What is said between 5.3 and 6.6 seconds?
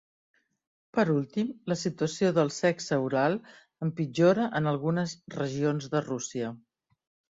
regions de Rússia.